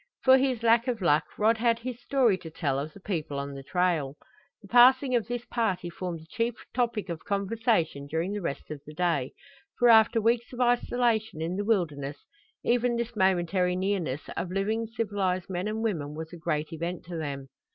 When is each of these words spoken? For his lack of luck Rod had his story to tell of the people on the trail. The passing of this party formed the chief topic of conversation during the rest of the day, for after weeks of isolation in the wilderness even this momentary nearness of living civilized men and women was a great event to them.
For 0.23 0.39
his 0.39 0.63
lack 0.63 0.87
of 0.87 0.99
luck 0.99 1.25
Rod 1.37 1.59
had 1.59 1.77
his 1.77 2.01
story 2.01 2.35
to 2.39 2.49
tell 2.49 2.79
of 2.79 2.91
the 2.93 2.99
people 2.99 3.37
on 3.37 3.53
the 3.53 3.61
trail. 3.61 4.17
The 4.63 4.67
passing 4.67 5.13
of 5.13 5.27
this 5.27 5.45
party 5.45 5.91
formed 5.91 6.21
the 6.21 6.25
chief 6.27 6.55
topic 6.73 7.07
of 7.07 7.23
conversation 7.23 8.07
during 8.07 8.33
the 8.33 8.41
rest 8.41 8.71
of 8.71 8.81
the 8.87 8.95
day, 8.95 9.33
for 9.77 9.89
after 9.89 10.19
weeks 10.19 10.51
of 10.53 10.59
isolation 10.59 11.39
in 11.39 11.55
the 11.55 11.63
wilderness 11.65 12.25
even 12.63 12.95
this 12.95 13.15
momentary 13.15 13.75
nearness 13.75 14.27
of 14.35 14.49
living 14.49 14.87
civilized 14.87 15.51
men 15.51 15.67
and 15.67 15.83
women 15.83 16.15
was 16.15 16.33
a 16.33 16.35
great 16.35 16.73
event 16.73 17.05
to 17.05 17.15
them. 17.15 17.49